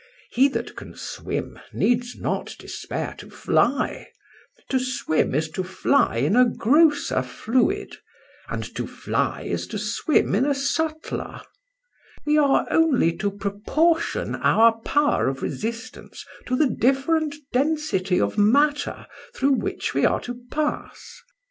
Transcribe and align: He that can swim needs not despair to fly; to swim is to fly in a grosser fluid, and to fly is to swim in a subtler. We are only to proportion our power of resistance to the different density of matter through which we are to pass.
He 0.31 0.47
that 0.47 0.75
can 0.75 0.95
swim 0.95 1.59
needs 1.71 2.15
not 2.15 2.55
despair 2.57 3.13
to 3.19 3.29
fly; 3.29 4.07
to 4.67 4.79
swim 4.79 5.35
is 5.35 5.47
to 5.51 5.63
fly 5.63 6.15
in 6.15 6.35
a 6.35 6.43
grosser 6.49 7.21
fluid, 7.21 7.97
and 8.49 8.63
to 8.73 8.87
fly 8.87 9.43
is 9.43 9.67
to 9.67 9.77
swim 9.77 10.33
in 10.33 10.43
a 10.43 10.55
subtler. 10.55 11.41
We 12.25 12.35
are 12.39 12.65
only 12.71 13.15
to 13.17 13.29
proportion 13.29 14.33
our 14.33 14.79
power 14.81 15.27
of 15.27 15.43
resistance 15.43 16.25
to 16.47 16.55
the 16.55 16.65
different 16.67 17.35
density 17.53 18.19
of 18.19 18.39
matter 18.39 19.05
through 19.35 19.53
which 19.53 19.93
we 19.93 20.03
are 20.03 20.19
to 20.21 20.41
pass. 20.51 21.21